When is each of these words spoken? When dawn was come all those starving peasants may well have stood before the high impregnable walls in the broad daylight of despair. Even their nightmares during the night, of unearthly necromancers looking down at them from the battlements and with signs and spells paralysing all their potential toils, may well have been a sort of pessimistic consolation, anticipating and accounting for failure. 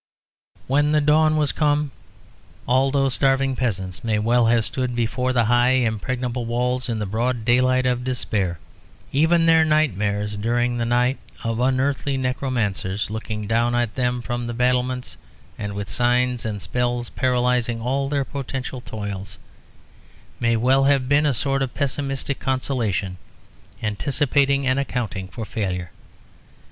When 0.65 0.89
dawn 1.05 1.37
was 1.37 1.51
come 1.51 1.91
all 2.65 2.89
those 2.89 3.13
starving 3.13 3.55
peasants 3.55 4.03
may 4.03 4.17
well 4.17 4.47
have 4.47 4.65
stood 4.65 4.95
before 4.95 5.31
the 5.31 5.45
high 5.45 5.73
impregnable 5.85 6.43
walls 6.47 6.89
in 6.89 6.97
the 6.97 7.05
broad 7.05 7.45
daylight 7.45 7.85
of 7.85 8.03
despair. 8.03 8.57
Even 9.11 9.45
their 9.45 9.63
nightmares 9.63 10.35
during 10.37 10.75
the 10.79 10.87
night, 10.87 11.19
of 11.43 11.59
unearthly 11.59 12.17
necromancers 12.17 13.11
looking 13.11 13.45
down 13.45 13.75
at 13.75 13.93
them 13.93 14.23
from 14.23 14.47
the 14.47 14.55
battlements 14.55 15.17
and 15.55 15.73
with 15.73 15.87
signs 15.87 16.45
and 16.45 16.63
spells 16.63 17.11
paralysing 17.11 17.79
all 17.79 18.09
their 18.09 18.25
potential 18.25 18.81
toils, 18.81 19.37
may 20.39 20.55
well 20.55 20.85
have 20.85 21.07
been 21.07 21.27
a 21.27 21.31
sort 21.35 21.61
of 21.61 21.75
pessimistic 21.75 22.39
consolation, 22.39 23.17
anticipating 23.83 24.65
and 24.65 24.79
accounting 24.79 25.27
for 25.27 25.45
failure. 25.45 25.91